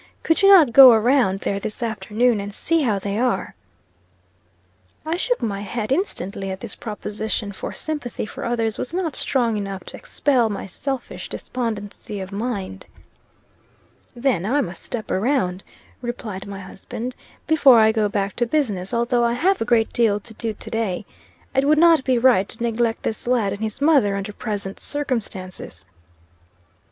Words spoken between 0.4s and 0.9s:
you not